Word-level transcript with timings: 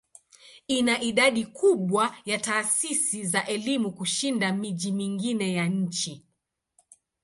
Ina 0.67 1.01
idadi 1.01 1.45
kubwa 1.45 2.15
ya 2.25 2.37
taasisi 2.39 3.25
za 3.25 3.45
elimu 3.47 3.91
kushinda 3.91 4.53
miji 4.53 4.91
mingine 4.91 5.53
ya 5.53 5.67
nchi. 5.67 6.25